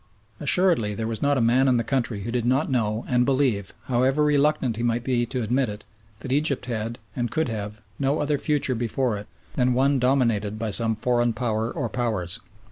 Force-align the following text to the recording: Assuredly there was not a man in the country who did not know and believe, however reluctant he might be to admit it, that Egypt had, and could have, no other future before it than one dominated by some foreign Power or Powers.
Assuredly 0.39 0.95
there 0.95 1.05
was 1.05 1.21
not 1.21 1.37
a 1.37 1.41
man 1.41 1.67
in 1.67 1.77
the 1.77 1.83
country 1.83 2.21
who 2.23 2.31
did 2.31 2.43
not 2.43 2.71
know 2.71 3.05
and 3.07 3.23
believe, 3.23 3.71
however 3.83 4.23
reluctant 4.23 4.75
he 4.77 4.81
might 4.81 5.03
be 5.03 5.27
to 5.27 5.43
admit 5.43 5.69
it, 5.69 5.85
that 6.21 6.31
Egypt 6.31 6.65
had, 6.65 6.97
and 7.15 7.29
could 7.29 7.49
have, 7.49 7.81
no 7.99 8.17
other 8.17 8.39
future 8.39 8.73
before 8.73 9.15
it 9.19 9.27
than 9.53 9.75
one 9.75 9.99
dominated 9.99 10.57
by 10.57 10.71
some 10.71 10.95
foreign 10.95 11.33
Power 11.33 11.69
or 11.71 11.87
Powers. 11.87 12.39